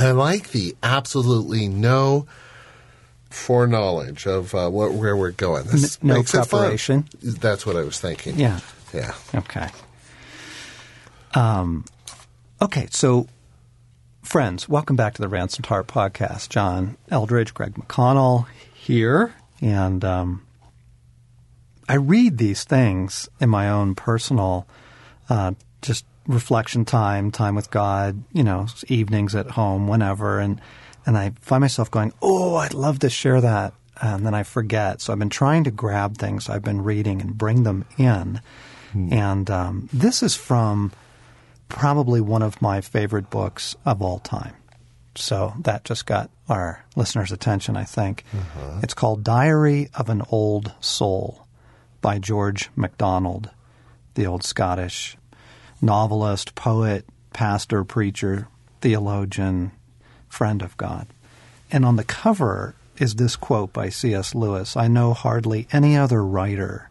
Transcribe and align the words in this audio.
I 0.00 0.12
like 0.12 0.50
the 0.50 0.74
absolutely 0.82 1.68
no 1.68 2.26
foreknowledge 3.28 4.26
of 4.26 4.54
uh, 4.54 4.68
what, 4.70 4.92
where 4.92 5.16
we're 5.16 5.30
going. 5.30 5.64
This 5.66 5.98
N- 6.02 6.08
no 6.08 6.14
makes 6.14 6.34
it 6.34 6.46
fun. 6.46 6.60
preparation. 6.60 7.08
That's 7.22 7.66
what 7.66 7.76
I 7.76 7.82
was 7.82 8.00
thinking. 8.00 8.38
Yeah. 8.38 8.60
Yeah. 8.94 9.14
Okay. 9.34 9.68
Um, 11.34 11.84
okay, 12.60 12.88
so 12.90 13.28
friends, 14.22 14.68
welcome 14.68 14.96
back 14.96 15.14
to 15.14 15.22
the 15.22 15.28
Ransomed 15.28 15.66
Heart 15.66 15.86
podcast. 15.86 16.48
John 16.48 16.96
Eldredge, 17.10 17.54
Craig 17.54 17.74
McConnell 17.74 18.46
here, 18.74 19.34
and 19.60 20.04
um, 20.04 20.44
I 21.88 21.94
read 21.96 22.38
these 22.38 22.64
things 22.64 23.28
in 23.38 23.48
my 23.48 23.68
own 23.68 23.94
personal, 23.94 24.66
uh, 25.28 25.52
just 25.82 26.04
reflection 26.26 26.84
time, 26.84 27.30
time 27.30 27.54
with 27.54 27.70
God, 27.70 28.22
you 28.32 28.42
know, 28.42 28.66
evenings 28.88 29.34
at 29.34 29.50
home, 29.50 29.88
whenever, 29.88 30.38
and 30.38 30.60
and 31.06 31.16
I 31.16 31.32
find 31.40 31.60
myself 31.60 31.90
going, 31.90 32.12
"Oh, 32.20 32.56
I'd 32.56 32.74
love 32.74 32.98
to 33.00 33.10
share 33.10 33.40
that," 33.40 33.74
and 34.00 34.24
then 34.26 34.34
I 34.34 34.42
forget. 34.42 35.00
So 35.00 35.12
I've 35.12 35.18
been 35.18 35.30
trying 35.30 35.64
to 35.64 35.70
grab 35.70 36.16
things 36.16 36.48
I've 36.48 36.62
been 36.62 36.82
reading 36.82 37.20
and 37.20 37.36
bring 37.36 37.62
them 37.62 37.84
in, 37.98 38.40
and 38.94 39.50
um, 39.50 39.88
this 39.92 40.22
is 40.22 40.36
from 40.36 40.92
probably 41.68 42.20
one 42.20 42.42
of 42.42 42.60
my 42.60 42.80
favorite 42.80 43.30
books 43.30 43.76
of 43.86 44.02
all 44.02 44.18
time. 44.18 44.54
So 45.16 45.54
that 45.60 45.84
just 45.84 46.06
got 46.06 46.30
our 46.48 46.84
listeners' 46.96 47.32
attention, 47.32 47.76
I 47.76 47.84
think. 47.84 48.24
It's 48.82 48.94
called 48.94 49.24
Diary 49.24 49.88
of 49.94 50.08
an 50.08 50.22
Old 50.30 50.72
Soul 50.80 51.46
by 52.00 52.18
George 52.18 52.70
MacDonald, 52.76 53.50
the 54.14 54.26
old 54.26 54.42
Scottish 54.44 55.16
novelist, 55.80 56.54
poet, 56.54 57.04
pastor, 57.32 57.84
preacher, 57.84 58.48
theologian, 58.80 59.72
friend 60.28 60.62
of 60.62 60.76
God. 60.76 61.06
And 61.70 61.84
on 61.84 61.96
the 61.96 62.04
cover 62.04 62.74
is 62.98 63.14
this 63.14 63.36
quote 63.36 63.72
by 63.72 63.88
C.S. 63.88 64.34
Lewis 64.34 64.76
I 64.76 64.88
know 64.88 65.14
hardly 65.14 65.66
any 65.72 65.96
other 65.96 66.24
writer 66.24 66.90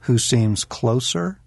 who 0.00 0.18
seems 0.18 0.64
closer 0.64 1.38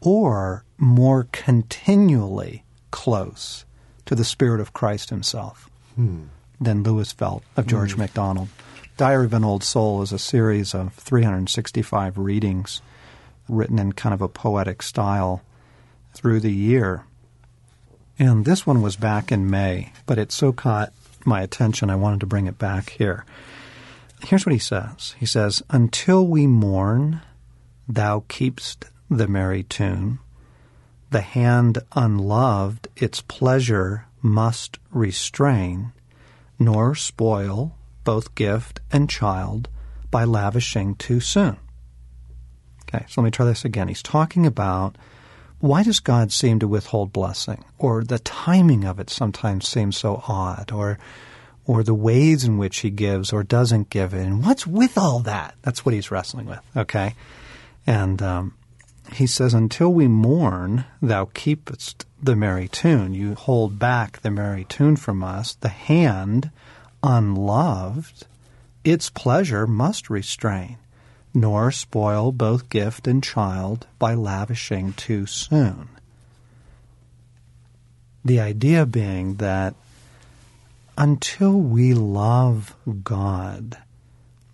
or 0.00 0.64
more 0.78 1.26
continually 1.32 2.64
close 2.90 3.64
to 4.06 4.14
the 4.14 4.24
Spirit 4.24 4.60
of 4.60 4.72
Christ 4.72 5.10
himself 5.10 5.68
hmm. 5.94 6.24
than 6.60 6.82
Lewis 6.82 7.12
felt 7.12 7.42
of 7.56 7.66
George 7.66 7.94
hmm. 7.94 8.00
MacDonald. 8.00 8.48
Diary 8.96 9.24
of 9.24 9.34
an 9.34 9.44
Old 9.44 9.64
Soul 9.64 10.02
is 10.02 10.12
a 10.12 10.18
series 10.18 10.74
of 10.74 10.92
365 10.94 12.18
readings 12.18 12.82
written 13.48 13.78
in 13.78 13.92
kind 13.92 14.12
of 14.12 14.20
a 14.20 14.28
poetic 14.28 14.82
style 14.82 15.42
through 16.12 16.40
the 16.40 16.52
year. 16.52 17.04
And 18.18 18.44
this 18.44 18.66
one 18.66 18.82
was 18.82 18.96
back 18.96 19.32
in 19.32 19.48
May, 19.48 19.92
but 20.06 20.18
it 20.18 20.32
so 20.32 20.52
caught 20.52 20.92
my 21.24 21.40
attention 21.42 21.90
I 21.90 21.96
wanted 21.96 22.20
to 22.20 22.26
bring 22.26 22.46
it 22.46 22.58
back 22.58 22.90
here. 22.90 23.24
Here's 24.22 24.44
what 24.44 24.52
he 24.52 24.58
says. 24.58 25.14
He 25.18 25.26
says, 25.26 25.62
Until 25.70 26.26
we 26.26 26.46
mourn, 26.46 27.22
thou 27.88 28.24
keepst 28.28 28.84
the 29.08 29.26
merry 29.26 29.62
tune. 29.62 30.18
The 31.10 31.22
hand 31.22 31.78
unloved 31.92 32.88
its 32.96 33.20
pleasure 33.22 34.06
must 34.22 34.78
restrain, 34.90 35.92
nor 36.58 36.94
spoil 36.94 37.74
both 38.04 38.34
gift 38.34 38.80
and 38.92 39.08
child 39.08 39.68
by 40.10 40.24
lavishing 40.24 40.94
too 40.94 41.20
soon. 41.20 41.56
Okay, 42.82 43.04
so 43.08 43.20
let 43.20 43.26
me 43.26 43.30
try 43.30 43.46
this 43.46 43.64
again. 43.64 43.88
He's 43.88 44.02
talking 44.02 44.46
about 44.46 44.96
why 45.60 45.82
does 45.82 46.00
God 46.00 46.32
seem 46.32 46.58
to 46.58 46.68
withhold 46.68 47.12
blessing, 47.12 47.64
or 47.78 48.02
the 48.02 48.18
timing 48.18 48.84
of 48.84 48.98
it 48.98 49.10
sometimes 49.10 49.68
seems 49.68 49.96
so 49.96 50.22
odd, 50.26 50.72
or 50.72 50.98
or 51.66 51.82
the 51.82 51.94
ways 51.94 52.44
in 52.44 52.58
which 52.58 52.78
He 52.78 52.90
gives 52.90 53.32
or 53.32 53.42
doesn't 53.42 53.90
give 53.90 54.14
it, 54.14 54.24
and 54.24 54.44
what's 54.44 54.66
with 54.66 54.96
all 54.96 55.20
that? 55.20 55.54
That's 55.62 55.84
what 55.84 55.94
he's 55.94 56.10
wrestling 56.10 56.46
with. 56.46 56.60
Okay, 56.76 57.14
and 57.86 58.22
um, 58.22 58.54
he 59.12 59.26
says, 59.26 59.52
"Until 59.52 59.92
we 59.92 60.08
mourn, 60.08 60.86
Thou 61.02 61.26
keepest 61.26 62.06
the 62.22 62.36
merry 62.36 62.68
tune. 62.68 63.12
You 63.12 63.34
hold 63.34 63.78
back 63.78 64.20
the 64.20 64.30
merry 64.30 64.64
tune 64.64 64.96
from 64.96 65.22
us. 65.22 65.54
The 65.54 65.68
hand, 65.68 66.50
unloved, 67.02 68.26
its 68.82 69.10
pleasure 69.10 69.66
must 69.66 70.08
restrain." 70.08 70.78
Nor 71.32 71.70
spoil 71.70 72.32
both 72.32 72.68
gift 72.68 73.06
and 73.06 73.22
child 73.22 73.86
by 73.98 74.14
lavishing 74.14 74.92
too 74.92 75.26
soon. 75.26 75.88
The 78.24 78.40
idea 78.40 78.84
being 78.86 79.36
that 79.36 79.74
until 80.98 81.52
we 81.52 81.94
love 81.94 82.74
God 83.02 83.78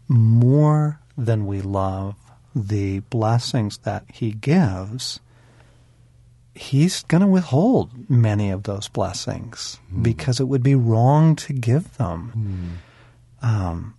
more 0.08 1.00
than 1.18 1.46
we 1.46 1.60
love 1.60 2.14
the 2.54 3.00
blessings 3.00 3.78
that 3.78 4.04
He 4.12 4.32
gives, 4.32 5.18
He's 6.54 7.02
going 7.02 7.22
to 7.22 7.26
withhold 7.26 8.08
many 8.08 8.50
of 8.50 8.62
those 8.62 8.88
blessings 8.88 9.78
because 10.00 10.40
it 10.40 10.44
would 10.44 10.62
be 10.62 10.74
wrong 10.74 11.36
to 11.36 11.52
give 11.52 11.96
them. 11.96 12.80
Um, 13.42 13.94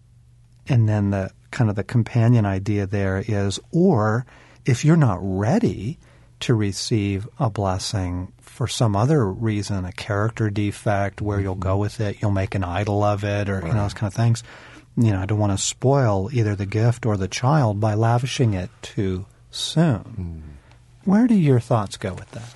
and 0.68 0.88
then 0.90 1.12
the 1.12 1.32
kind 1.52 1.70
of 1.70 1.76
the 1.76 1.84
companion 1.84 2.46
idea 2.46 2.86
there 2.86 3.24
is, 3.28 3.60
or 3.72 4.26
if 4.66 4.84
you're 4.84 4.96
not 4.98 5.20
ready 5.22 5.98
to 6.42 6.54
receive 6.54 7.28
a 7.40 7.50
blessing 7.50 8.32
for 8.40 8.68
some 8.68 8.96
other 8.96 9.26
reason, 9.32 9.86
a 9.86 9.92
character 9.92 10.50
defect, 10.50 11.22
where 11.22 11.40
you'll 11.40 11.56
go 11.56 11.78
with 11.78 12.00
it, 12.00 12.22
you'll 12.22 12.32
make 12.32 12.56
an 12.56 12.64
idol 12.64 13.04
of 13.04 13.24
it, 13.24 13.50
or 13.50 13.62
you 13.62 13.74
know 13.74 13.84
those 13.84 13.94
kind 13.94 14.12
of 14.12 14.14
things. 14.14 14.44
You 14.96 15.12
know, 15.12 15.22
I 15.22 15.26
don't 15.26 15.40
want 15.40 15.58
to 15.58 15.64
spoil 15.64 16.30
either 16.34 16.56
the 16.56 16.66
gift 16.66 17.06
or 17.06 17.18
the 17.18 17.28
child 17.28 17.80
by 17.80 17.94
lavishing 17.94 18.54
it 18.54 18.70
too 18.82 19.26
soon. 19.52 20.58
Where 21.04 21.28
do 21.28 21.36
your 21.36 21.60
thoughts 21.60 21.98
go 21.98 22.14
with 22.14 22.32
that? 22.32 22.56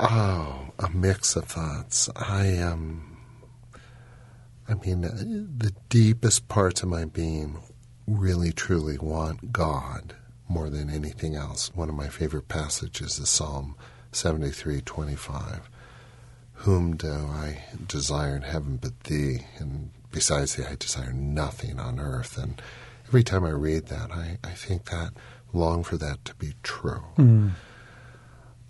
Oh, 0.00 0.72
a 0.78 0.90
mix 0.90 1.36
of 1.36 1.44
thoughts. 1.44 2.10
I 2.16 2.58
um, 2.58 3.15
I 4.68 4.74
mean, 4.74 5.04
uh, 5.04 5.10
the 5.14 5.72
deepest 5.88 6.48
parts 6.48 6.82
of 6.82 6.88
my 6.88 7.04
being 7.04 7.58
really 8.06 8.52
truly 8.52 8.98
want 8.98 9.52
God 9.52 10.14
more 10.48 10.70
than 10.70 10.90
anything 10.90 11.34
else. 11.34 11.74
One 11.74 11.88
of 11.88 11.94
my 11.94 12.08
favorite 12.08 12.48
passages 12.48 13.18
is 13.18 13.28
Psalm 13.28 13.76
seventy-three 14.12 14.80
twenty-five. 14.82 15.68
Whom 16.60 16.96
do 16.96 17.10
I 17.10 17.64
desire 17.86 18.34
in 18.36 18.42
heaven 18.42 18.78
but 18.78 18.98
thee? 19.04 19.40
And 19.58 19.90
besides 20.10 20.54
thee, 20.54 20.64
I 20.64 20.74
desire 20.76 21.12
nothing 21.12 21.78
on 21.78 22.00
earth. 22.00 22.38
And 22.38 22.62
every 23.06 23.22
time 23.22 23.44
I 23.44 23.50
read 23.50 23.86
that, 23.86 24.10
I, 24.10 24.38
I 24.42 24.50
think 24.50 24.86
that, 24.86 25.12
long 25.52 25.84
for 25.84 25.96
that 25.98 26.24
to 26.24 26.34
be 26.36 26.54
true. 26.62 27.02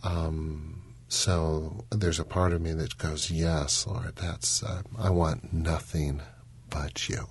Um, 0.02 0.82
so 1.08 1.84
there's 1.90 2.18
a 2.20 2.24
part 2.24 2.52
of 2.52 2.60
me 2.60 2.72
that 2.72 2.98
goes, 2.98 3.30
"Yes, 3.30 3.86
Lord, 3.86 4.16
that's 4.16 4.62
uh, 4.62 4.82
I 4.98 5.10
want 5.10 5.52
nothing 5.52 6.20
but 6.70 7.08
you." 7.08 7.26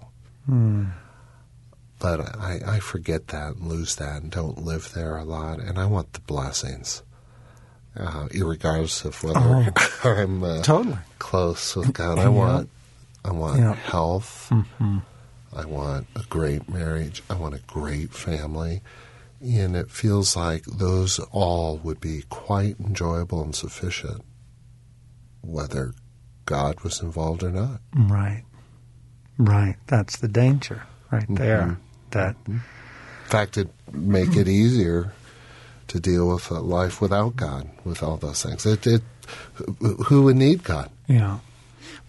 But 1.97 2.19
I, 2.37 2.59
I 2.65 2.79
forget 2.79 3.27
that 3.29 3.55
and 3.55 3.67
lose 3.67 3.95
that 3.95 4.21
and 4.21 4.29
don't 4.31 4.63
live 4.63 4.91
there 4.93 5.17
a 5.17 5.23
lot, 5.23 5.59
and 5.59 5.79
I 5.79 5.85
want 5.85 6.13
the 6.13 6.19
blessings, 6.21 7.01
uh, 7.97 8.27
regardless 8.33 9.05
of 9.05 9.23
whether 9.23 9.73
I'm 10.03 10.43
uh, 10.43 10.61
Totally. 10.61 10.97
close 11.19 11.75
with 11.75 11.93
God. 11.93 12.19
I 12.19 12.27
want, 12.27 12.69
I 13.23 13.31
want 13.31 13.59
Yeah. 13.59 13.73
health. 13.75 14.51
I 15.55 15.65
want 15.65 16.07
a 16.15 16.23
great 16.29 16.67
marriage. 16.69 17.23
I 17.29 17.35
want 17.35 17.55
a 17.55 17.59
great 17.59 18.11
family. 18.13 18.81
And 19.41 19.75
it 19.75 19.91
feels 19.91 20.35
like 20.35 20.63
those 20.65 21.19
all 21.31 21.77
would 21.77 21.99
be 21.99 22.23
quite 22.29 22.79
enjoyable 22.79 23.43
and 23.43 23.55
sufficient, 23.55 24.23
whether 25.41 25.93
God 26.45 26.79
was 26.81 27.01
involved 27.01 27.43
or 27.43 27.51
not. 27.51 27.81
Right. 27.93 28.43
Right. 29.37 29.75
That's 29.87 30.17
the 30.17 30.27
danger 30.27 30.83
right 31.11 31.23
mm-hmm. 31.23 31.35
there. 31.35 31.77
That 32.11 32.35
mm-hmm. 32.43 32.53
In 32.53 33.31
fact, 33.31 33.57
it 33.57 33.69
make 33.91 34.35
it 34.35 34.47
easier 34.47 35.13
to 35.87 35.99
deal 35.99 36.29
with 36.29 36.49
a 36.51 36.59
life 36.59 37.01
without 37.01 37.35
God, 37.35 37.69
with 37.83 38.03
all 38.03 38.17
those 38.17 38.43
things. 38.43 38.65
It, 38.65 38.85
it, 38.85 39.01
who 40.05 40.23
would 40.23 40.35
need 40.35 40.63
God? 40.63 40.89
Yeah. 41.07 41.39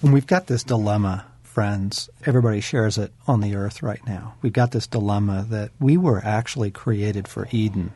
When 0.01 0.13
we've 0.13 0.27
got 0.27 0.47
this 0.47 0.63
dilemma, 0.63 1.25
friends, 1.57 2.11
everybody 2.27 2.61
shares 2.61 2.99
it 2.99 3.11
on 3.27 3.41
the 3.41 3.55
earth 3.55 3.83
right 3.83 4.07
now. 4.07 4.35
We've 4.43 4.53
got 4.53 4.73
this 4.73 4.87
dilemma 4.87 5.47
that 5.49 5.71
we 5.81 5.97
were 5.97 6.21
actually 6.23 6.71
created 6.71 7.27
for 7.27 7.49
Eden. 7.51 7.95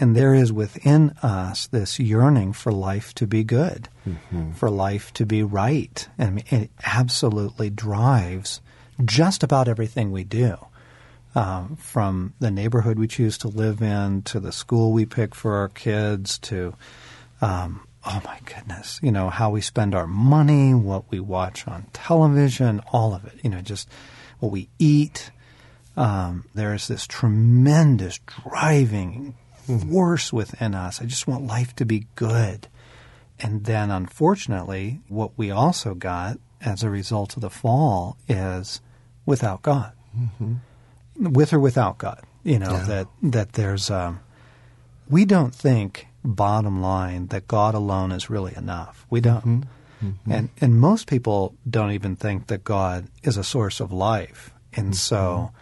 And 0.00 0.16
there 0.16 0.32
is 0.32 0.50
within 0.50 1.10
us 1.22 1.66
this 1.66 2.00
yearning 2.00 2.54
for 2.54 2.72
life 2.72 3.12
to 3.16 3.26
be 3.26 3.44
good, 3.44 3.90
for 4.54 4.70
life 4.70 5.12
to 5.12 5.26
be 5.26 5.42
right. 5.42 6.08
And 6.16 6.42
it 6.50 6.70
absolutely 6.86 7.68
drives 7.68 8.62
just 9.04 9.42
about 9.42 9.68
everything 9.68 10.10
we 10.10 10.24
do. 10.24 10.56
Um, 11.34 11.76
from 11.76 12.32
the 12.38 12.50
neighborhood 12.50 12.98
we 12.98 13.08
choose 13.08 13.36
to 13.38 13.48
live 13.48 13.82
in 13.82 14.22
to 14.22 14.40
the 14.40 14.52
school 14.52 14.90
we 14.90 15.04
pick 15.04 15.34
for 15.34 15.56
our 15.56 15.68
kids 15.68 16.38
to 16.38 16.72
um, 17.42 17.86
oh 18.06 18.20
my 18.24 18.38
goodness, 18.44 19.00
you 19.02 19.10
know, 19.10 19.30
how 19.30 19.50
we 19.50 19.60
spend 19.60 19.94
our 19.94 20.06
money, 20.06 20.74
what 20.74 21.10
we 21.10 21.20
watch 21.20 21.66
on 21.66 21.86
television, 21.92 22.80
all 22.92 23.14
of 23.14 23.24
it, 23.24 23.34
you 23.42 23.50
know, 23.50 23.60
just 23.60 23.88
what 24.40 24.52
we 24.52 24.68
eat. 24.78 25.30
Um, 25.96 26.44
there 26.54 26.74
is 26.74 26.88
this 26.88 27.06
tremendous 27.06 28.18
driving 28.18 29.34
force 29.90 30.32
within 30.32 30.74
us. 30.74 31.00
I 31.00 31.04
just 31.06 31.26
want 31.26 31.46
life 31.46 31.74
to 31.76 31.84
be 31.86 32.06
good. 32.14 32.68
And 33.40 33.64
then, 33.64 33.90
unfortunately, 33.90 35.00
what 35.08 35.32
we 35.36 35.50
also 35.50 35.94
got 35.94 36.38
as 36.60 36.82
a 36.82 36.90
result 36.90 37.36
of 37.36 37.42
the 37.42 37.50
fall 37.50 38.16
is 38.28 38.80
without 39.26 39.62
God, 39.62 39.92
mm-hmm. 40.16 40.54
with 41.32 41.52
or 41.52 41.60
without 41.60 41.98
God. 41.98 42.22
You 42.42 42.58
know 42.58 42.72
Yeah. 42.72 42.84
that 42.84 43.06
that 43.22 43.52
there's. 43.54 43.90
Um, 43.90 44.20
we 45.08 45.24
don't 45.24 45.54
think, 45.54 46.06
bottom 46.24 46.80
line, 46.80 47.28
that 47.28 47.46
God 47.46 47.74
alone 47.74 48.12
is 48.12 48.30
really 48.30 48.54
enough. 48.56 49.06
We 49.10 49.20
mm-hmm. 49.20 49.50
don't, 49.50 49.66
mm-hmm. 50.02 50.32
and 50.32 50.48
and 50.60 50.80
most 50.80 51.06
people 51.06 51.54
don't 51.68 51.92
even 51.92 52.16
think 52.16 52.48
that 52.48 52.64
God 52.64 53.06
is 53.22 53.36
a 53.36 53.44
source 53.44 53.80
of 53.80 53.92
life. 53.92 54.50
And 54.72 54.86
mm-hmm. 54.86 54.94
so, 54.94 55.52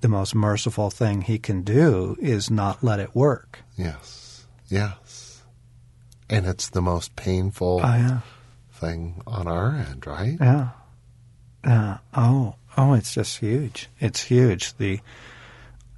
the 0.00 0.08
most 0.08 0.34
merciful 0.34 0.90
thing 0.90 1.22
He 1.22 1.38
can 1.38 1.62
do 1.62 2.16
is 2.20 2.50
not 2.50 2.82
let 2.82 3.00
it 3.00 3.14
work. 3.14 3.60
Yes. 3.76 4.46
Yes. 4.68 5.42
And 6.28 6.46
it's 6.46 6.68
the 6.68 6.82
most 6.82 7.16
painful 7.16 7.80
Oh 7.82 7.94
yeah. 7.94 8.20
thing 8.72 9.20
on 9.26 9.48
our 9.48 9.74
end, 9.74 10.06
right? 10.06 10.36
Yeah. 10.40 10.68
Yeah. 11.64 11.98
Oh, 12.14 12.54
oh, 12.76 12.94
it's 12.94 13.12
just 13.12 13.38
huge. 13.38 13.88
It's 13.98 14.22
huge. 14.22 14.76
The 14.76 15.00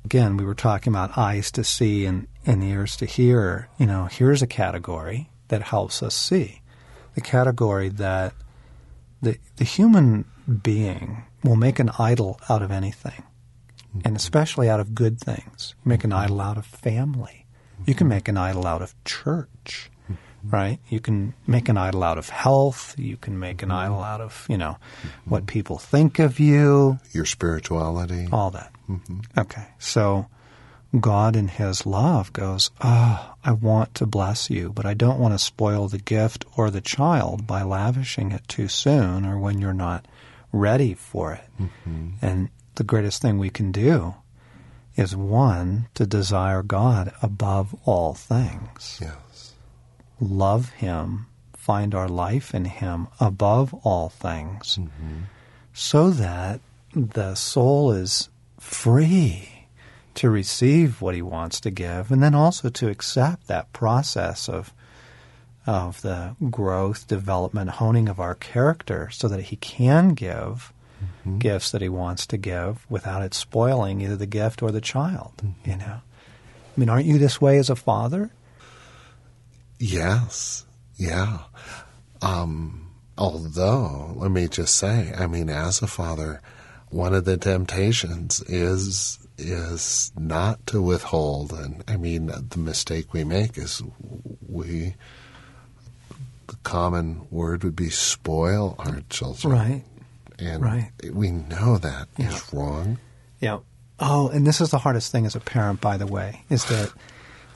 again, 0.05 0.37
we 0.37 0.45
were 0.45 0.55
talking 0.55 0.93
about 0.93 1.17
eyes 1.17 1.51
to 1.53 1.65
see 1.65 2.07
and, 2.07 2.27
and 2.47 2.63
ears 2.63 2.97
to 2.97 3.07
hear. 3.07 3.69
You 3.79 3.87
know, 3.87 4.07
here's 4.07 4.43
a 4.43 4.47
category 4.47 5.31
that 5.49 5.63
helps 5.63 6.03
us 6.03 6.15
see. 6.15 6.63
The 7.15 7.21
category 7.21 7.89
that 7.89 8.35
the 9.21 9.39
the 9.57 9.65
human 9.65 10.25
being 10.63 11.25
will 11.45 11.57
make 11.57 11.79
an 11.79 11.91
idol 11.99 12.41
out 12.49 12.63
of 12.63 12.71
anything. 12.71 13.23
And 14.05 14.17
especially 14.17 14.71
out 14.71 14.81
of 14.81 14.95
good 14.95 15.21
things. 15.21 15.75
You 15.85 15.91
make 15.91 16.03
an 16.05 16.13
idol 16.13 16.41
out 16.41 16.57
of 16.57 16.65
family. 16.65 17.47
You 17.85 17.95
can 17.95 18.09
make 18.09 18.27
an 18.29 18.39
idol 18.39 18.67
out 18.67 18.81
of 18.83 18.95
church 19.05 19.91
right? 20.45 20.81
You 20.89 21.01
can 21.01 21.35
make 21.47 21.69
an 21.69 21.77
idol 21.77 22.03
out 22.03 22.19
of 22.19 22.29
health. 22.29 22.95
You 22.99 23.17
can 23.17 23.39
make 23.39 23.63
an 23.63 23.71
idol 23.71 24.03
out 24.03 24.21
of, 24.21 24.45
you 24.49 24.59
know, 24.59 24.77
what 25.25 25.47
people 25.47 25.79
think 25.79 26.19
of 26.19 26.41
you, 26.41 26.99
Your 27.13 27.25
spirituality. 27.25 28.27
all 28.33 28.51
that. 28.51 28.73
Mm-hmm. 28.89 29.21
Okay. 29.39 29.67
So 29.79 30.27
God 30.99 31.37
in 31.37 31.49
His 31.49 31.87
love 31.87 32.33
goes, 32.33 32.71
Oh, 32.83 33.35
I 33.45 33.53
want 33.53 33.95
to 33.97 34.07
bless 34.07 34.51
you, 34.51 34.71
but 34.71 34.85
I 34.85 34.95
don't 34.95 35.19
want 35.19 35.35
to 35.35 35.39
spoil 35.39 35.89
the 35.89 35.99
gift 35.99 36.45
or 36.57 36.71
the 36.71 36.81
child 36.81 37.47
by 37.47 37.63
lavishing 37.63 38.33
it 38.33 38.47
too 38.47 38.69
soon 38.69 39.25
or 39.25 39.39
when 39.39 39.61
you're 39.61 39.73
not 39.73 40.07
ready 40.53 40.95
for 40.95 41.33
it. 41.33 41.49
Mm-hmm. 41.61 42.09
And 42.21 42.49
the 42.75 42.85
greatest 42.85 43.23
thing 43.23 43.39
we 43.39 43.51
can 43.51 43.73
do 43.73 44.15
is 44.97 45.17
one, 45.17 45.89
to 45.95 46.07
desire 46.07 46.63
God 46.63 47.13
above 47.23 47.75
all 47.87 48.13
things 48.13 48.99
Yes. 49.01 49.55
love 50.21 50.69
Him, 50.71 51.27
find 51.55 51.95
our 51.95 52.09
life 52.09 52.55
in 52.55 52.67
Him 52.67 53.09
above 53.19 53.73
all 53.85 54.11
things, 54.11 54.77
mm-hmm. 54.77 55.23
so 55.73 56.11
that 56.11 56.61
the 56.95 57.35
soul 57.35 57.93
is 57.93 58.29
free 58.61 59.52
to 60.15 60.31
receive 60.31 61.01
what 61.01 61.15
He 61.15 61.23
wants 61.23 61.61
to 61.61 61.71
give, 61.71 62.11
and 62.11 62.23
then 62.23 62.35
also 62.35 62.69
to 62.69 62.89
accept 62.89 63.47
that 63.47 63.73
process 63.73 64.49
of 64.49 64.73
of 65.65 66.03
the 66.03 66.35
growth, 66.51 67.07
development, 67.07 67.71
honing 67.71 68.09
of 68.09 68.19
our 68.19 68.35
character, 68.35 69.09
so 69.11 69.29
that 69.29 69.45
He 69.45 69.57
can 69.57 70.15
give 70.15 70.73
gifts 71.39 71.71
that 71.71 71.83
He 71.83 71.89
wants 71.89 72.27
to 72.27 72.37
give 72.37 72.85
without 72.91 73.23
it 73.23 73.35
spoiling 73.35 74.01
either 74.01 74.17
the 74.17 74.27
gift 74.27 74.63
or 74.63 74.71
the 74.71 74.81
child. 74.81 75.33
You 75.65 75.77
know, 75.77 76.01
I 76.01 76.81
mean, 76.81 76.89
aren't 76.89 77.07
you 77.07 77.19
this 77.19 77.41
way 77.41 77.59
as 77.59 77.71
a 77.71 77.77
father? 77.77 78.31
Yes. 79.79 80.65
Yeah. 80.97 81.39
Um, 82.21 82.91
although, 83.19 84.13
let 84.17 84.31
me 84.31 84.49
just 84.49 84.77
say, 84.77 85.13
I 85.17 85.27
mean, 85.27 85.51
as 85.51 85.83
a 85.83 85.87
father, 85.87 86.41
one 86.91 87.15
of 87.15 87.25
the 87.25 87.37
temptations 87.37 88.41
is 88.43 89.19
is 89.43 90.13
not 90.19 90.67
to 90.69 90.81
withhold, 90.83 91.53
and 91.53 91.83
I 91.89 91.97
mean, 91.97 92.27
the 92.27 92.59
mistake 92.59 93.13
we 93.13 93.25
make 93.25 93.57
is 93.59 93.83
we. 94.49 94.95
The 96.49 96.57
common 96.65 97.27
word 97.31 97.65
would 97.65 97.77
be 97.77 97.89
spoil 97.91 98.75
our 98.79 99.01
children, 99.09 99.53
Right. 99.55 99.85
And 100.39 100.63
right. 100.63 100.91
we 101.13 101.31
know 101.31 101.79
that 101.79 102.09
is 102.19 102.35
Yeah. 102.35 102.41
wrong. 102.53 102.99
Yeah. 103.41 103.59
Oh, 104.01 104.29
and 104.29 104.47
this 104.47 104.61
is 104.61 104.71
the 104.71 104.79
hardest 104.79 105.13
thing 105.13 105.25
as 105.25 105.35
a 105.37 105.41
parent, 105.41 105.81
by 105.81 105.97
the 105.97 106.07
way, 106.07 106.43
is 106.51 106.65
that 106.67 106.93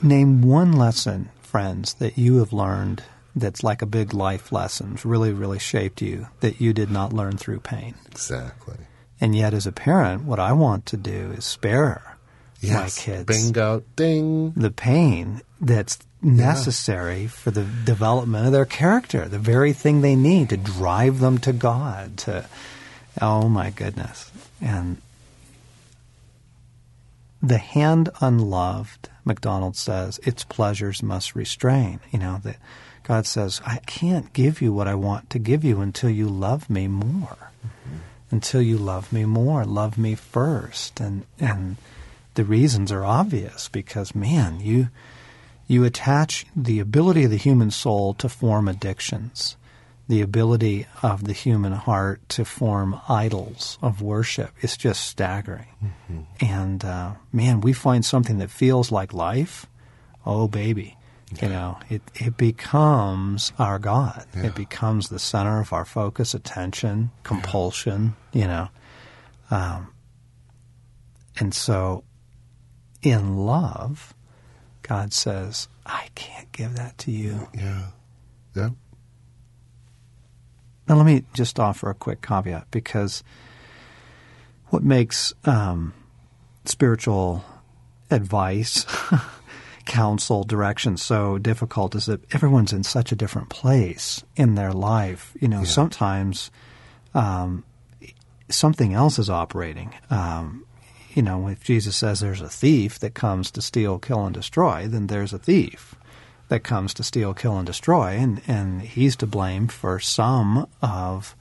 name 0.01 0.41
one 0.41 0.71
lesson, 0.73 1.29
friends, 1.41 1.95
that 1.95 2.17
you 2.17 2.37
have 2.37 2.53
learned 2.53 3.03
that's 3.35 3.61
like 3.63 3.81
a 3.81 3.85
big 3.85 4.13
life 4.13 4.51
lesson, 4.51 4.97
really, 5.03 5.31
really 5.33 5.59
shaped 5.59 6.01
you, 6.01 6.27
that 6.39 6.59
you 6.61 6.73
did 6.73 6.89
not 6.89 7.13
learn 7.13 7.37
through 7.37 7.59
pain. 7.59 7.93
Exactly. 8.09 8.77
And 9.19 9.35
yet, 9.35 9.53
as 9.53 9.65
a 9.65 9.71
parent, 9.71 10.23
what 10.23 10.39
I 10.39 10.51
want 10.51 10.85
to 10.87 10.97
do 10.97 11.33
is 11.35 11.45
spare 11.45 12.17
Yes. 12.59 12.97
my 12.97 13.03
kids 13.03 13.25
Bingo. 13.25 13.83
Ding. 13.95 14.51
the 14.51 14.71
pain 14.71 15.41
that's 15.61 15.99
necessary 16.21 17.27
for 17.27 17.51
the 17.51 17.63
development 17.63 18.47
of 18.47 18.51
their 18.51 18.65
character, 18.65 19.27
the 19.27 19.37
very 19.39 19.73
thing 19.73 20.01
they 20.01 20.15
need 20.15 20.49
to 20.49 20.57
drive 20.57 21.19
them 21.19 21.37
to 21.39 21.53
God. 21.53 22.17
To 22.17 22.45
oh 23.21 23.47
my 23.47 23.69
goodness, 23.69 24.31
and 24.61 24.97
the 27.41 27.59
hand 27.59 28.09
unloved, 28.21 29.09
MacDonald 29.23 29.75
says, 29.75 30.19
its 30.23 30.43
pleasures 30.43 31.03
must 31.03 31.35
restrain. 31.35 31.99
You 32.11 32.19
know 32.19 32.41
that 32.43 32.57
God 33.03 33.25
says, 33.27 33.61
I 33.65 33.77
can't 33.85 34.33
give 34.33 34.61
you 34.61 34.73
what 34.73 34.87
I 34.87 34.95
want 34.95 35.29
to 35.29 35.39
give 35.39 35.63
you 35.63 35.79
until 35.81 36.09
you 36.09 36.27
love 36.27 36.69
me 36.69 36.87
more. 36.87 37.37
Mm-hmm. 37.37 37.67
Until 38.29 38.61
you 38.61 38.77
love 38.77 39.13
me 39.13 39.23
more, 39.25 39.63
love 39.63 39.97
me 39.97 40.15
first, 40.15 40.99
and 40.99 41.25
and 41.39 41.77
the 42.33 42.43
reasons 42.43 42.91
are 42.91 43.05
obvious 43.05 43.69
because 43.69 44.13
man, 44.13 44.59
you 44.59 44.89
you 45.67 45.83
attach 45.83 46.45
the 46.55 46.79
ability 46.79 47.23
of 47.23 47.31
the 47.31 47.37
human 47.37 47.71
soul 47.71 48.13
to 48.15 48.27
form 48.29 48.67
addictions, 48.67 49.55
the 50.07 50.21
ability 50.21 50.87
of 51.01 51.23
the 51.25 51.33
human 51.33 51.73
heart 51.73 52.27
to 52.29 52.45
form 52.45 52.99
idols 53.07 53.77
of 53.81 54.01
worship. 54.01 54.51
It's 54.61 54.77
just 54.77 55.05
staggering. 55.07 55.67
And 56.39 56.83
uh, 56.83 57.13
man, 57.31 57.61
we 57.61 57.73
find 57.73 58.05
something 58.05 58.39
that 58.39 58.49
feels 58.49 58.91
like 58.91 59.13
life. 59.13 59.65
Oh, 60.25 60.47
baby. 60.47 60.96
You 61.41 61.49
know, 61.49 61.77
it, 61.89 62.01
it 62.15 62.37
becomes 62.37 63.51
our 63.59 63.79
God. 63.79 64.25
Yeah. 64.35 64.47
It 64.47 64.55
becomes 64.55 65.09
the 65.09 65.19
center 65.19 65.59
of 65.59 65.73
our 65.73 65.83
focus, 65.83 66.33
attention, 66.33 67.11
compulsion, 67.23 68.15
you 68.31 68.47
know. 68.47 68.69
Um, 69.51 69.89
and 71.37 71.53
so 71.53 72.05
in 73.01 73.37
love, 73.37 74.13
God 74.83 75.11
says, 75.11 75.67
I 75.85 76.07
can't 76.15 76.49
give 76.53 76.75
that 76.75 76.97
to 76.99 77.11
you. 77.11 77.49
Yeah. 77.53 77.87
Yep. 78.55 78.71
Now, 80.87 80.95
let 80.95 81.05
me 81.05 81.25
just 81.33 81.59
offer 81.59 81.89
a 81.89 81.93
quick 81.93 82.21
caveat 82.21 82.71
because 82.71 83.21
what 84.67 84.83
makes 84.83 85.33
um, 85.43 85.93
spiritual 86.65 87.43
advice, 88.09 88.85
counsel, 89.87 90.43
direction 90.43 90.97
so 90.97 91.37
difficult 91.37 91.95
is 91.95 92.05
that 92.05 92.21
everyone's 92.33 92.73
in 92.73 92.83
such 92.83 93.11
a 93.11 93.15
different 93.15 93.49
place 93.49 94.23
in 94.35 94.55
their 94.55 94.71
life. 94.73 95.33
You 95.39 95.47
know, 95.47 95.59
Yeah. 95.59 95.65
sometimes 95.65 96.51
um, 97.13 97.63
something 98.49 98.93
else 98.93 99.17
is 99.19 99.29
operating. 99.29 99.93
Um, 100.09 100.65
you 101.13 101.21
know, 101.23 101.47
if 101.47 101.63
Jesus 101.63 101.95
says 101.95 102.19
there's 102.19 102.41
a 102.41 102.49
thief 102.49 102.99
that 102.99 103.13
comes 103.15 103.49
to 103.51 103.61
steal, 103.61 103.97
kill, 103.97 104.25
and 104.25 104.35
destroy, 104.35 104.87
then 104.87 105.07
there's 105.07 105.33
a 105.33 105.39
thief 105.39 105.95
that 106.49 106.63
comes 106.63 106.93
to 106.93 107.03
steal, 107.03 107.33
kill, 107.33 107.57
and 107.57 107.65
destroy, 107.65 108.11
and, 108.11 108.41
and 108.47 108.81
he's 108.81 109.15
to 109.17 109.25
blame 109.27 109.67
for 109.67 109.99
some 109.99 110.67
of 110.81 111.35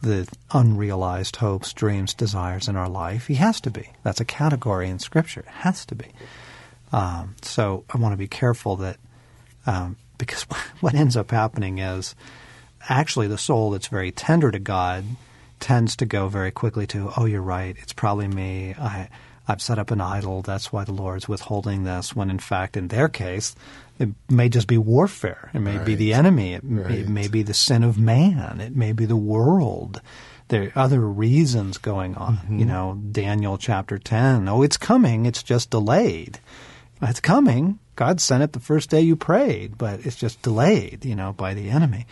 the 0.00 0.28
unrealized 0.52 1.36
hopes, 1.36 1.72
dreams, 1.72 2.14
desires 2.14 2.68
in 2.68 2.76
our 2.76 2.88
life. 2.88 3.26
He 3.26 3.34
has 3.34 3.60
to 3.62 3.70
be. 3.70 3.90
That's 4.04 4.20
a 4.20 4.24
category 4.24 4.88
in 4.88 4.98
Scripture. 4.98 5.40
It 5.40 5.48
has 5.48 5.84
to 5.86 5.94
be. 5.94 6.06
Um, 6.92 7.34
so 7.42 7.84
I 7.92 7.98
want 7.98 8.12
to 8.12 8.16
be 8.16 8.28
careful 8.28 8.76
that 8.76 8.96
um, 9.66 9.96
because 10.18 10.42
what 10.80 10.94
ends 10.94 11.16
up 11.16 11.30
happening 11.30 11.78
is 11.78 12.14
actually 12.88 13.28
the 13.28 13.38
soul 13.38 13.70
that's 13.70 13.88
very 13.88 14.12
tender 14.12 14.50
to 14.50 14.58
God 14.58 15.04
tends 15.58 15.96
to 15.96 16.06
go 16.06 16.28
very 16.28 16.50
quickly 16.50 16.86
to, 16.86 17.10
oh, 17.16 17.24
you're 17.24 17.42
right, 17.42 17.76
it's 17.82 17.92
probably 17.92 18.28
me. 18.28 18.74
I, 18.78 19.08
I've 19.48 19.62
set 19.62 19.78
up 19.78 19.90
an 19.90 20.00
idol. 20.00 20.42
That's 20.42 20.72
why 20.72 20.84
the 20.84 20.92
Lord's 20.92 21.28
withholding 21.28 21.84
this. 21.84 22.14
When 22.14 22.30
in 22.30 22.38
fact, 22.38 22.76
in 22.76 22.88
their 22.88 23.08
case, 23.08 23.54
It 23.98 24.10
may 24.28 24.50
just 24.50 24.66
be 24.68 24.76
warfare. 24.76 25.50
It 25.54 25.60
may 25.60 25.78
be 25.78 25.94
the 25.94 26.12
enemy. 26.12 26.52
It, 26.54 26.62
Right. 26.62 26.98
it 26.98 27.08
may 27.08 27.28
be 27.28 27.42
the 27.42 27.54
sin 27.54 27.82
of 27.82 27.96
man. 27.96 28.60
It 28.60 28.76
may 28.76 28.92
be 28.92 29.06
the 29.06 29.16
world. 29.16 30.02
There 30.48 30.64
are 30.64 30.72
other 30.84 31.00
reasons 31.00 31.78
going 31.78 32.14
on. 32.16 32.36
Mm-hmm. 32.36 32.58
You 32.58 32.64
know, 32.66 33.00
Daniel 33.10 33.56
chapter 33.56 33.96
10. 33.98 34.48
Oh, 34.48 34.60
it's 34.62 34.76
coming. 34.76 35.24
It's 35.24 35.42
just 35.42 35.70
delayed. 35.70 36.38
It's 37.02 37.20
coming. 37.20 37.78
God 37.94 38.20
sent 38.20 38.42
it 38.42 38.52
the 38.52 38.60
first 38.60 38.90
day 38.90 39.00
you 39.00 39.16
prayed, 39.16 39.78
but 39.78 40.04
it's 40.04 40.16
just 40.16 40.42
delayed, 40.42 41.04
you 41.04 41.14
know, 41.14 41.32
by 41.32 41.54
the 41.54 41.70
enemy. 41.70 42.06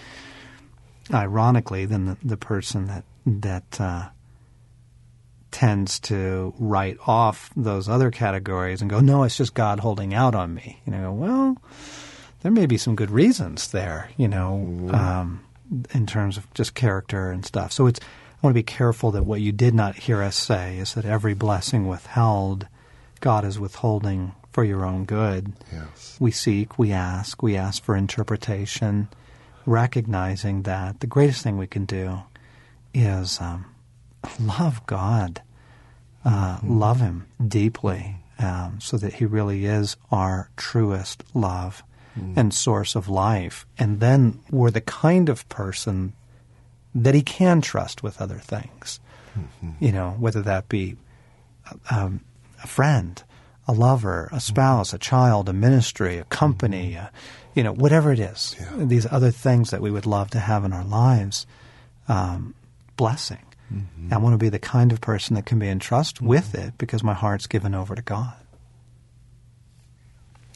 Ironically, 1.13 1.85
then 1.85 2.07
the, 2.07 2.17
the 2.23 2.37
person 2.37 2.87
that, 2.87 3.05
that, 3.27 3.81
uh, 3.81 4.09
tends 5.55 6.01
to 6.01 6.53
write 6.59 6.99
off 7.07 7.49
those 7.55 7.89
other 7.89 8.11
categories 8.11 8.81
and 8.81 8.91
go, 8.91 8.99
no, 8.99 9.23
it's 9.23 9.37
just 9.37 9.55
God 9.55 9.79
holding 9.79 10.13
out 10.13 10.35
on 10.35 10.53
me. 10.53 10.81
You 10.85 10.93
know, 10.93 11.13
well, 11.13 11.57
there 12.43 12.51
may 12.51 12.67
be 12.67 12.77
some 12.77 12.97
good 12.97 13.13
reasons 13.13 13.69
there, 13.71 14.11
you 14.17 14.27
know, 14.27 14.89
um, 14.93 15.45
in 15.93 16.07
terms 16.07 16.37
of 16.37 16.53
just 16.55 16.75
character 16.75 17.31
and 17.31 17.47
stuff. 17.47 17.71
So 17.71 17.87
it's, 17.87 18.01
I 18.01 18.05
want 18.43 18.53
to 18.53 18.59
be 18.59 18.65
careful 18.65 19.13
that 19.13 19.23
what 19.23 19.41
you 19.41 19.53
did 19.53 19.75
not 19.75 19.95
hear 19.95 20.23
us 20.23 20.35
say 20.35 20.77
is 20.79 20.95
that 20.95 21.05
every 21.05 21.35
blessing 21.35 21.87
withheld, 21.87 22.67
God 23.21 23.45
is 23.45 23.57
withholding 23.57 24.33
for 24.55 24.63
your 24.65 24.85
own 24.87 25.05
good. 25.05 25.53
Yes. 25.73 26.17
We 26.21 26.31
seek, 26.31 26.79
we 26.79 26.93
ask, 26.93 27.43
we 27.43 27.57
ask 27.57 27.83
for 27.83 27.97
interpretation, 27.97 29.09
recognizing 29.67 30.63
that 30.63 31.01
the 31.01 31.09
greatest 31.09 31.43
thing 31.43 31.59
we 31.59 31.67
can 31.67 31.85
do 31.85 32.23
is 32.95 33.41
um, 33.41 33.67
love 34.41 34.87
God, 34.87 35.43
uh, 36.25 36.61
love 36.63 37.01
Him 37.01 37.27
deeply, 37.47 38.17
um, 38.39 38.79
so 38.81 38.97
that 38.97 39.15
He 39.15 39.27
really 39.27 39.67
is 39.67 39.97
our 40.13 40.51
truest 40.57 41.25
love 41.35 41.83
and 42.37 42.55
source 42.55 42.95
of 42.95 43.09
life. 43.09 43.67
And 43.77 43.99
then 43.99 44.39
we're 44.49 44.71
the 44.71 44.81
kind 44.81 45.29
of 45.29 45.49
person 45.49 46.13
that 46.95 47.13
He 47.13 47.23
can 47.23 47.61
trust 47.61 48.05
with 48.05 48.23
other 48.23 48.39
things. 48.39 49.01
You 49.81 49.91
know, 49.91 50.15
whether 50.21 50.43
that 50.43 50.69
be 50.69 50.97
um, 51.91 52.21
a 52.63 52.69
friend, 52.69 53.21
a 53.67 53.73
lover, 53.73 54.29
a 54.33 54.41
spouse, 54.41 54.93
a 54.93 54.99
child, 54.99 55.49
a 55.49 55.53
ministry, 55.53 56.19
a 56.19 56.25
company, 56.25 56.97
uh, 56.97 57.09
you 57.55 57.63
know, 57.63 57.73
whatever 57.73 58.13
it 58.13 58.19
is. 58.19 58.57
Yeah. 58.59 58.85
These 58.85 59.07
other 59.11 59.31
things 59.31 59.71
that 59.71 59.81
we 59.81 59.91
would 59.91 60.07
love 60.07 60.31
to 60.31 60.39
have 60.39 60.65
in 60.65 60.73
our 60.73 60.85
lives, 60.85 61.47
um, 62.09 62.55
blessing. 62.97 63.39
I 64.11 64.19
want 64.19 64.35
to 64.35 64.39
be 64.39 64.51
the 64.51 64.59
kind 64.59 64.93
of 64.93 65.01
person 65.01 65.35
that 65.35 65.47
can 65.47 65.59
be 65.59 65.69
in 65.69 65.79
trust 65.79 66.21
with 66.21 66.55
it 66.55 66.79
because 66.79 67.03
my 67.03 67.15
heart's 67.15 67.47
given 67.47 67.75
over 67.75 67.95
to 67.95 68.03
God. 68.03 68.35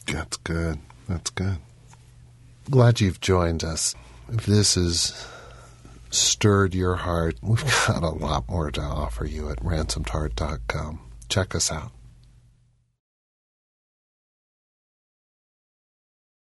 That's 0.05 0.37
good. 0.37 0.79
That's 1.07 1.29
good. 1.31 1.57
Glad 2.69 3.01
you've 3.01 3.19
joined 3.19 3.63
us. 3.63 3.95
If 4.31 4.45
this 4.45 4.75
has 4.75 5.27
stirred 6.11 6.75
your 6.75 6.95
heart, 6.95 7.37
we've 7.41 7.63
got 7.87 8.03
a 8.03 8.09
lot 8.09 8.47
more 8.47 8.71
to 8.71 8.81
offer 8.81 9.25
you 9.25 9.49
at 9.49 9.57
ransomedheart.com. 9.57 10.99
Check 11.27 11.55
us 11.55 11.71
out. 11.71 11.91